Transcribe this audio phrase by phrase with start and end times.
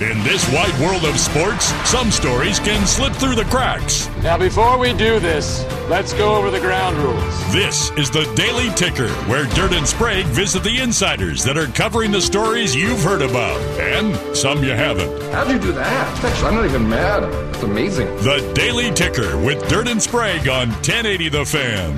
[0.00, 4.08] In this wide world of sports, some stories can slip through the cracks.
[4.22, 7.52] Now, before we do this, let's go over the ground rules.
[7.52, 12.10] This is the Daily Ticker, where Dirt and Sprague visit the insiders that are covering
[12.10, 15.22] the stories you've heard about and some you haven't.
[15.32, 16.24] How'd you do that?
[16.24, 17.22] Actually, I'm not even mad.
[17.54, 18.08] It's amazing.
[18.16, 21.96] The Daily Ticker with Dirt and Sprague on 1080 The Fan.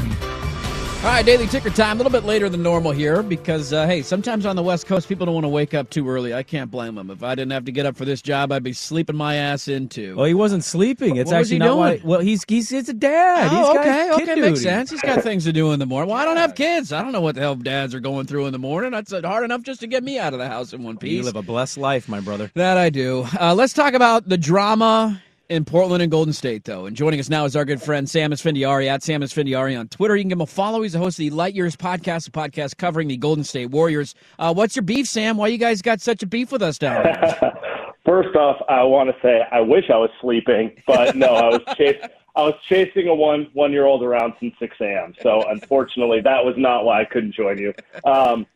[1.05, 1.97] All right, daily ticker time.
[1.97, 5.07] A little bit later than normal here because, uh, hey, sometimes on the West Coast,
[5.07, 6.33] people don't want to wake up too early.
[6.33, 7.11] I can't blame them.
[7.11, 9.69] If I didn't have to get up for this job, I'd be sleeping my ass
[9.69, 10.17] into.
[10.17, 11.17] Well, he wasn't sleeping.
[11.17, 11.97] It's What was actually he not why.
[11.99, 12.07] doing?
[12.09, 13.51] Well, he's he's it's a dad.
[13.51, 14.91] He's Oh, okay, okay, makes sense.
[14.91, 16.09] He's got things to do in the morning.
[16.11, 16.91] Well, I don't have kids.
[16.91, 18.93] I don't know what the hell dads are going through in the morning.
[18.93, 21.13] That's uh, hard enough just to get me out of the house in one piece.
[21.19, 22.51] You live a blessed life, my brother.
[22.55, 23.27] That I do.
[23.39, 25.21] Uh, let's talk about the drama
[25.55, 26.87] in Portland and Golden State, though.
[26.87, 30.17] And joining us now is our good friend Sam Esfandiari at Sam Esfandiari on Twitter.
[30.17, 30.83] You can give him a follow.
[30.83, 34.15] He's the host of the Light Years podcast, a podcast covering the Golden State Warriors.
[34.39, 35.37] Uh, what's your beef, Sam?
[35.37, 37.53] Why you guys got such a beef with us down there?
[38.05, 41.61] First off, I want to say I wish I was sleeping, but no, I was
[41.77, 45.15] chas- I was chasing a one one year old around since six a.m.
[45.23, 47.73] So unfortunately, that was not why I couldn't join you.
[48.05, 48.47] Um,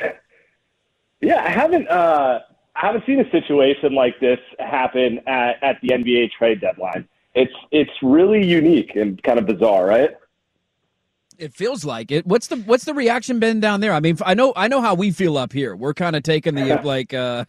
[1.20, 2.40] yeah, I haven't uh,
[2.76, 7.08] I haven't seen a situation like this happen at, at the NBA trade deadline.
[7.34, 10.10] It's it's really unique and kind of bizarre, right?
[11.36, 12.24] It feels like it.
[12.26, 13.92] What's the what's the reaction been down there?
[13.92, 15.74] I mean, I know I know how we feel up here.
[15.74, 17.44] We're kind of taking the like, uh,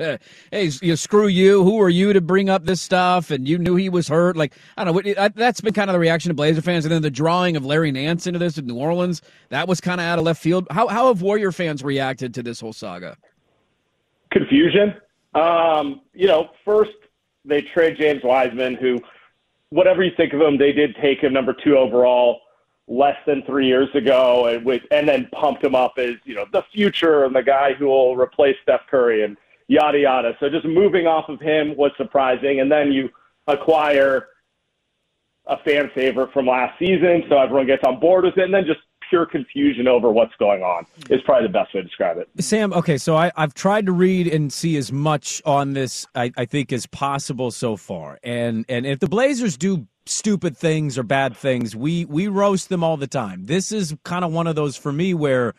[0.52, 1.64] hey, you screw you.
[1.64, 3.30] Who are you to bring up this stuff?
[3.30, 4.36] And you knew he was hurt.
[4.38, 5.12] Like I don't know.
[5.14, 6.86] what- That's been kind of the reaction of Blazer fans.
[6.86, 10.02] And then the drawing of Larry Nance into this in New Orleans, that was kind
[10.02, 10.66] of out of left field.
[10.72, 13.18] How how have Warrior fans reacted to this whole saga?
[14.32, 14.94] confusion.
[15.36, 16.94] Um, you know, first
[17.44, 19.02] they trade James Wiseman, who,
[19.70, 22.40] whatever you think of him, they did take him number two overall
[22.88, 26.46] less than three years ago, and with and then pumped him up as you know
[26.52, 29.38] the future and the guy who will replace Steph Curry and
[29.68, 30.38] yada yada.
[30.40, 33.10] So just moving off of him was surprising, and then you
[33.48, 34.28] acquire
[35.48, 38.66] a fan favorite from last season, so everyone gets on board with it, and then
[38.66, 38.80] just
[39.10, 42.30] pure confusion over what's going on is probably the best way to describe it.
[42.40, 46.32] Sam, okay, so I, I've tried to read and see as much on this, I,
[46.38, 48.20] I think, as possible so far.
[48.24, 52.84] And and if the Blazers do stupid things or bad things, we we roast them
[52.84, 53.46] all the time.
[53.46, 55.54] This is kind of one of those for me where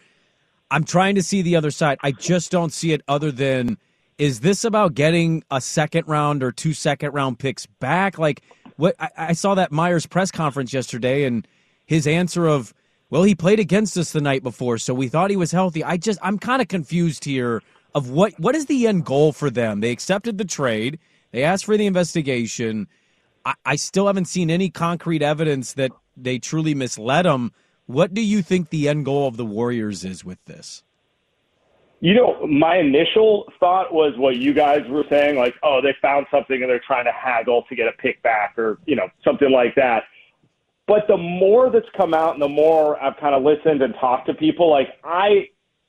[0.70, 1.98] I'm trying to see the other side.
[2.02, 3.78] I just don't see it other than
[4.18, 8.18] is this about getting a second round or two second round picks back?
[8.18, 8.42] Like
[8.76, 11.46] what I, I saw that Myers press conference yesterday and
[11.84, 12.74] his answer of
[13.10, 15.84] well, he played against us the night before, so we thought he was healthy.
[15.84, 17.62] I just I'm kind of confused here
[17.94, 19.80] of what what is the end goal for them?
[19.80, 20.98] They accepted the trade.
[21.32, 22.88] They asked for the investigation.
[23.44, 27.52] I, I still haven't seen any concrete evidence that they truly misled him.
[27.86, 30.82] What do you think the end goal of the Warriors is with this?
[32.00, 36.26] You know, my initial thought was what you guys were saying, like, oh, they found
[36.30, 39.50] something and they're trying to haggle to get a pick back or, you know, something
[39.50, 40.04] like that.
[40.86, 44.26] But the more that's come out and the more I've kind of listened and talked
[44.26, 45.48] to people, like I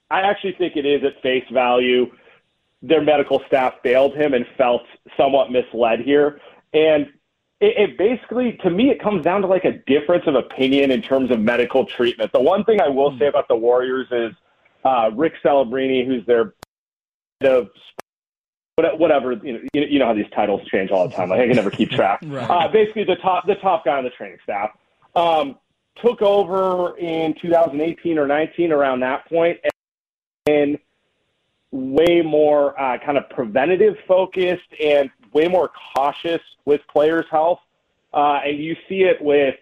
[0.10, 2.08] I actually think it is at face value.
[2.82, 4.84] Their medical staff failed him and felt
[5.16, 6.40] somewhat misled here.
[6.74, 7.08] And
[7.60, 11.02] it, it basically, to me, it comes down to like a difference of opinion in
[11.02, 12.32] terms of medical treatment.
[12.32, 14.34] The one thing I will say about the Warriors is
[14.84, 16.54] uh, Rick Celebrini, who's their
[17.42, 17.70] head of
[18.98, 21.30] whatever you know, you you know how these titles change all the time.
[21.30, 22.22] Like I can never keep track.
[22.28, 22.50] Right.
[22.50, 24.72] uh, basically, the top the top guy on the training staff
[25.18, 25.58] um,
[26.02, 29.58] took over in 2018 or 19 around that point,
[30.46, 30.78] and
[31.72, 37.60] way more uh, kind of preventative focused and way more cautious with players' health.
[38.14, 39.56] Uh, and you see it with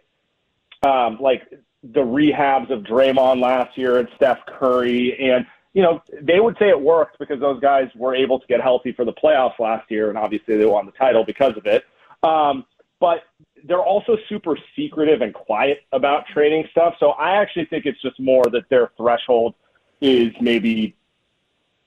[0.86, 1.50] um, like
[1.84, 5.18] the rehabs of Draymond last year and Steph Curry.
[5.19, 8.62] And, you know, they would say it worked because those guys were able to get
[8.62, 10.10] healthy for the playoffs last year.
[10.10, 11.86] And obviously they won the title because of it.
[12.24, 12.66] Um,
[13.00, 13.24] but
[13.67, 16.95] they're also super secretive and quiet about trading stuff.
[17.00, 19.56] So I actually think it's just more that their threshold
[20.01, 20.95] is maybe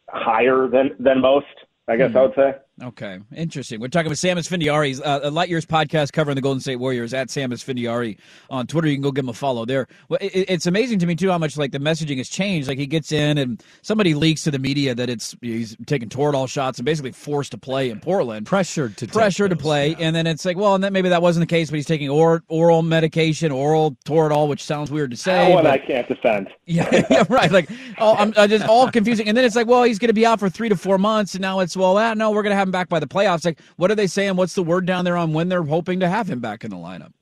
[0.08, 1.46] higher than, than most,
[1.86, 2.18] I guess I hmm.
[2.18, 2.54] would say.
[2.80, 3.80] Okay, interesting.
[3.80, 7.28] We're talking with Sam Esfandiari, uh, Light Years podcast covering the Golden State Warriors at
[7.28, 8.18] Sam Esfandiari
[8.50, 8.86] on Twitter.
[8.86, 9.88] You can go give him a follow there.
[10.08, 12.68] Well, it, it's amazing to me too how much like the messaging has changed.
[12.68, 16.48] Like he gets in and somebody leaks to the media that it's he's taking Toradol
[16.48, 19.96] shots and basically forced to play in Portland, pressured to pressure to play, yeah.
[19.98, 22.08] and then it's like, well, and then maybe that wasn't the case, but he's taking
[22.08, 25.48] or, oral medication, oral Toradol, which sounds weird to say.
[25.48, 26.48] That one but, I can't defend.
[26.68, 27.50] Yeah, yeah right.
[27.50, 30.26] Like, oh, I'm just all confusing, and then it's like, well, he's going to be
[30.26, 32.56] out for three to four months, and now it's well, ah, no, we're going to
[32.56, 34.36] have him back by the playoffs like, what are they saying?
[34.36, 36.76] What's the word down there on when they're hoping to have him back in the
[36.76, 37.12] lineup?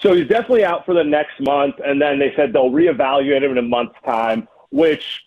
[0.00, 3.52] So he's definitely out for the next month, and then they said they'll reevaluate him
[3.52, 5.22] in a month's time, which,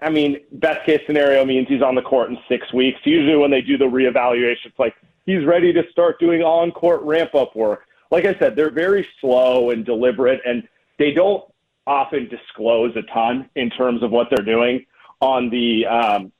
[0.00, 3.00] I mean, best case scenario means he's on the court in six weeks.
[3.04, 4.94] Usually when they do the reevaluation, it's like
[5.26, 7.86] he's ready to start doing on court ramp up work.
[8.10, 10.66] Like I said, they're very slow and deliberate, and
[10.98, 11.44] they don't
[11.86, 14.86] often disclose a ton in terms of what they're doing
[15.20, 16.32] on the um,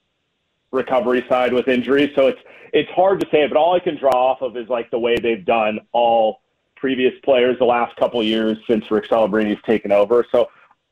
[0.74, 2.10] recovery side with injuries.
[2.14, 2.40] So it's
[2.72, 5.16] it's hard to say, but all I can draw off of is like the way
[5.16, 6.40] they've done all
[6.76, 10.26] previous players the last couple of years since Rick Celebrini's taken over.
[10.30, 10.50] So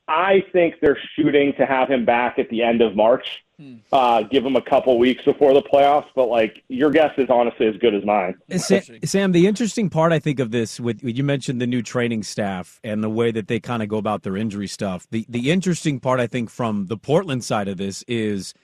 [0.09, 3.45] I think they're shooting to have him back at the end of March.
[3.59, 3.77] Hmm.
[3.93, 7.67] Uh, give him a couple weeks before the playoffs, but like your guess is honestly
[7.67, 8.37] as good as mine.
[8.57, 12.23] Sam, Sam, the interesting part I think of this with you mentioned the new training
[12.23, 15.07] staff and the way that they kind of go about their injury stuff.
[15.11, 18.55] The the interesting part I think from the Portland side of this is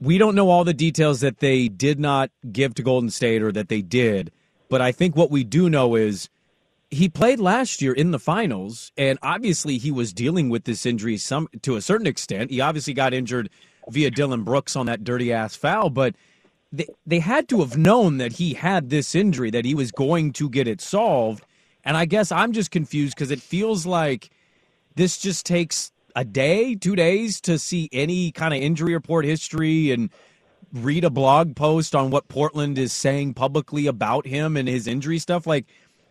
[0.00, 3.52] we don't know all the details that they did not give to Golden State or
[3.52, 4.30] that they did,
[4.68, 6.28] but I think what we do know is
[6.90, 11.16] he played last year in the finals, and obviously he was dealing with this injury
[11.16, 12.50] some to a certain extent.
[12.50, 13.50] He obviously got injured
[13.90, 16.14] via Dillon Brooks on that dirty ass foul, but
[16.72, 20.32] they they had to have known that he had this injury, that he was going
[20.34, 21.44] to get it solved.
[21.84, 24.30] And I guess I'm just confused because it feels like
[24.94, 29.92] this just takes a day, two days to see any kind of injury report history
[29.92, 30.10] and
[30.72, 35.20] read a blog post on what Portland is saying publicly about him and his injury
[35.20, 35.46] stuff.
[35.46, 35.66] Like,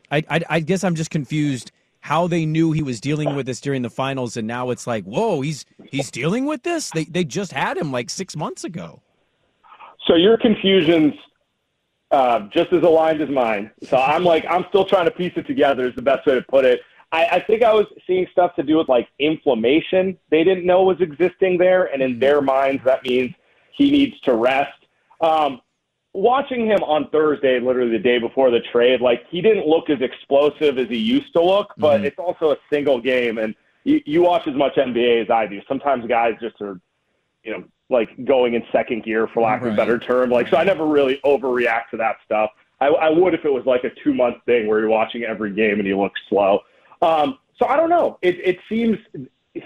[0.10, 3.60] I, I, I guess I'm just confused how they knew he was dealing with this
[3.60, 6.90] during the finals, and now it's like, whoa, he's he's dealing with this.
[6.92, 9.02] They they just had him like six months ago.
[10.08, 11.16] So your confusion's
[12.12, 13.72] uh, just as aligned as mine.
[13.84, 15.86] So I'm like, I'm still trying to piece it together.
[15.86, 16.80] Is the best way to put it.
[17.12, 20.84] I, I think I was seeing stuff to do with like inflammation they didn't know
[20.84, 23.34] was existing there, and in their minds that means
[23.72, 24.74] he needs to rest.
[25.22, 25.62] Um,
[26.14, 30.02] watching him on Thursday, literally the day before the trade, like he didn't look as
[30.02, 32.06] explosive as he used to look, but mm-hmm.
[32.06, 35.62] it's also a single game, and you, you watch as much NBA as I do.
[35.68, 36.80] Sometimes guys just are,
[37.44, 39.70] you know, like going in second gear for lack right.
[39.70, 40.30] of a better term.
[40.30, 42.52] Like so, I never really overreact to that stuff.
[42.82, 45.54] I, I would if it was like a two month thing where you're watching every
[45.54, 46.60] game and he looks slow.
[47.02, 48.18] Um, so I don't know.
[48.22, 48.98] It, it seems.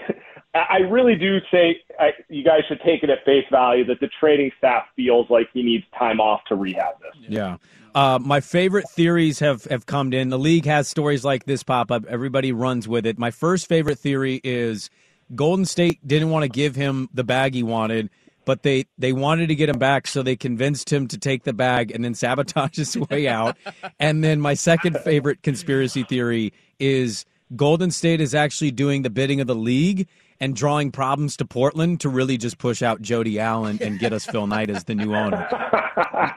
[0.54, 4.10] I really do say I, you guys should take it at face value that the
[4.20, 7.24] trading staff feels like he needs time off to rehab this.
[7.26, 7.56] Yeah.
[7.94, 10.28] Uh, my favorite theories have, have come in.
[10.28, 12.04] The league has stories like this pop up.
[12.06, 13.18] Everybody runs with it.
[13.18, 14.90] My first favorite theory is
[15.34, 18.10] Golden State didn't want to give him the bag he wanted,
[18.44, 21.52] but they, they wanted to get him back, so they convinced him to take the
[21.52, 23.56] bag and then sabotage his way out.
[23.98, 27.24] and then my second favorite conspiracy theory is
[27.56, 30.08] Golden State is actually doing the bidding of the league
[30.40, 34.24] and drawing problems to Portland to really just push out Jody Allen and get us
[34.26, 35.48] Phil Knight as the new owner.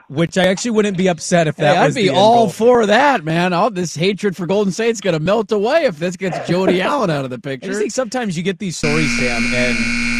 [0.08, 1.82] Which I actually wouldn't be upset if that hey.
[1.82, 3.52] I'd be all for that, man.
[3.52, 7.10] All this hatred for Golden State's going to melt away if this gets Jody Allen
[7.10, 7.72] out of the picture.
[7.72, 10.15] I think sometimes you get these stories, Sam, and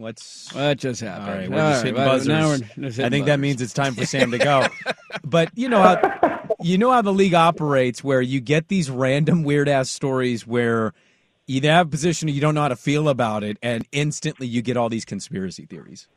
[0.00, 1.28] what's what just happened?
[1.28, 2.28] All right, we're all just hitting right, buzzers.
[2.76, 3.26] We're hitting I think buzzers.
[3.26, 4.66] that means it's time for Sam to go.
[5.24, 9.42] but you know how you know how the league operates, where you get these random
[9.42, 10.92] weird ass stories where
[11.46, 14.62] you have a position you don't know how to feel about it, and instantly you
[14.62, 16.08] get all these conspiracy theories.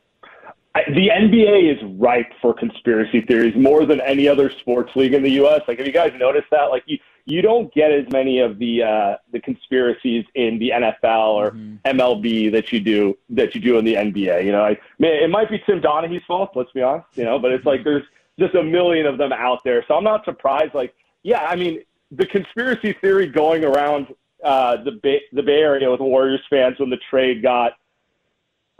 [0.74, 5.30] The NBA is ripe for conspiracy theories more than any other sports league in the
[5.32, 5.62] U.S.
[5.68, 6.64] Like, have you guys noticed that?
[6.64, 11.34] Like, you you don't get as many of the uh, the conspiracies in the NFL
[11.34, 11.76] or mm-hmm.
[11.98, 14.44] MLB that you do that you do in the NBA.
[14.44, 16.50] You know, I, mean, it might be Tim Donaghy's fault.
[16.54, 17.06] Let's be honest.
[17.14, 18.04] You know, but it's like there's
[18.38, 19.84] just a million of them out there.
[19.86, 20.74] So I'm not surprised.
[20.74, 24.14] Like, yeah, I mean, the conspiracy theory going around
[24.44, 27.72] uh, the Bay, the Bay Area with Warriors fans when the trade got,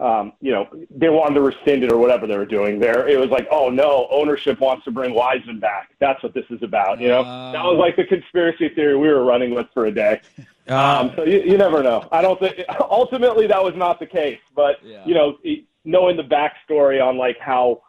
[0.00, 3.06] um, you know, they wanted to rescind it or whatever they were doing there.
[3.06, 5.90] It was like, oh no, ownership wants to bring Wiseman back.
[6.00, 7.00] That's what this is about.
[7.00, 9.92] You know, uh, that was like the conspiracy theory we were running with for a
[9.92, 10.20] day.
[10.66, 12.08] Um, so you, you never know.
[12.10, 15.04] I don't think ultimately that was not the case, but yeah.
[15.04, 15.36] you know,
[15.84, 17.82] knowing the backstory on like how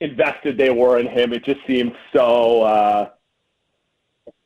[0.00, 1.34] invested they were in him.
[1.34, 3.10] It just seemed so uh,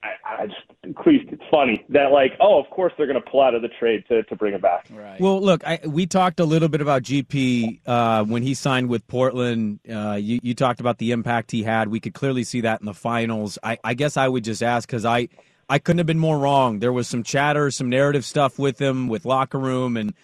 [0.02, 0.60] I, I just,
[0.98, 3.62] at least it's funny that like, oh, of course they're going to pull out of
[3.62, 4.86] the trade to, to bring him back.
[4.90, 5.20] Right.
[5.20, 9.06] Well, look, I, we talked a little bit about GP uh, when he signed with
[9.06, 9.80] Portland.
[9.88, 11.88] Uh, you, you talked about the impact he had.
[11.88, 13.58] We could clearly see that in the finals.
[13.62, 15.28] I, I guess I would just ask because I,
[15.68, 16.80] I couldn't have been more wrong.
[16.80, 20.14] There was some chatter, some narrative stuff with him, with locker room and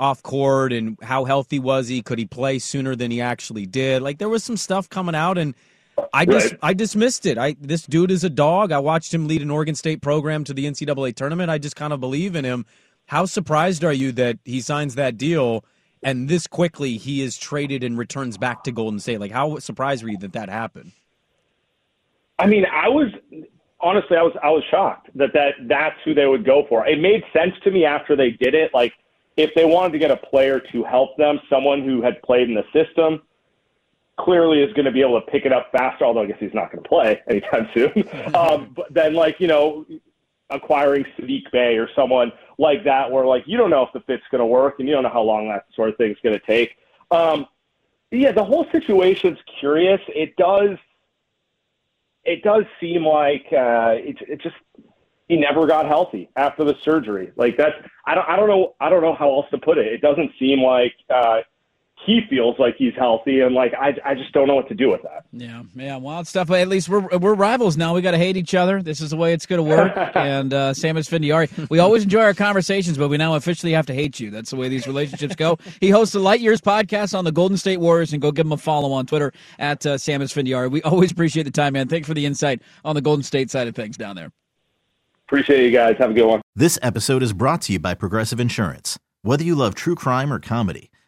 [0.00, 2.02] off court, and how healthy was he?
[2.02, 4.02] Could he play sooner than he actually did?
[4.02, 5.54] Like there was some stuff coming out, and
[6.12, 6.58] I just Right.
[6.62, 7.38] I dismissed it.
[7.38, 8.72] I this dude is a dog.
[8.72, 11.50] I watched him lead an Oregon State program to the NCAA tournament.
[11.50, 12.66] I just kind of believe in him.
[13.06, 15.64] How surprised are you that he signs that deal
[16.02, 19.20] and this quickly he is traded and returns back to Golden State?
[19.20, 20.92] Like how surprised were you that that happened?
[22.38, 23.10] I mean, I was
[23.80, 26.86] honestly, I was I was shocked that that that's who they would go for.
[26.86, 28.72] It made sense to me after they did it.
[28.74, 28.92] Like
[29.36, 32.54] if they wanted to get a player to help them, someone who had played in
[32.54, 33.22] the system,
[34.18, 36.04] clearly is going to be able to pick it up faster.
[36.04, 37.92] Although I guess he's not going to play anytime soon.
[38.34, 39.86] um, but then, like you know,
[40.50, 44.24] acquiring Sadiq Bey or someone like that, where like you don't know if the fit's
[44.30, 46.46] going to work and you don't know how long that sort of thing's going to
[46.46, 46.76] take.
[47.10, 47.46] Um,
[48.10, 50.00] yeah, the whole situation's curious.
[50.08, 50.78] It does
[52.28, 54.56] it does seem like uh, it, it just
[55.28, 57.32] he never got healthy after the surgery.
[57.36, 57.74] Like that's
[58.06, 59.86] I don't I don't know I don't know how else to put it.
[59.86, 61.40] It doesn't seem like uh,
[62.08, 64.88] he feels like he's healthy, and like I I just don't know what to do
[64.88, 65.26] with that.
[65.30, 66.48] Yeah, yeah, wild stuff.
[66.48, 67.94] But at least we're we're rivals now.
[67.94, 68.82] We got to hate each other.
[68.82, 69.92] This is the way it's going to work.
[70.14, 73.94] and uh, Sam Esfandiari, we always enjoy our conversations, but we now officially have to
[73.94, 74.30] hate you.
[74.30, 75.58] That's the way these relationships go.
[75.82, 78.52] He hosts the Light Years podcast on the Golden State Warriors, and go give him
[78.52, 80.70] a follow on Twitter at uh, Sam Esfandiari.
[80.70, 81.88] We always appreciate the time, man.
[81.88, 84.32] Thanks for the insight on the Golden State side of things down there.
[85.26, 85.96] Appreciate you guys.
[85.98, 86.40] Have a good one.
[86.56, 88.98] This episode is brought to you by Progressive Insurance.
[89.20, 90.87] Whether you love true crime or comedy,